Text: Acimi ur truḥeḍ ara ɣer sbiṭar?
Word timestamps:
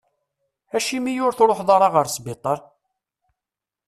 Acimi 0.75 1.13
ur 1.25 1.33
truḥeḍ 1.33 1.69
ara 1.75 1.87
ɣer 1.95 2.05
sbiṭar? 2.15 2.59